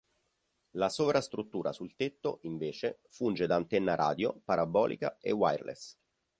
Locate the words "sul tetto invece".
1.71-3.01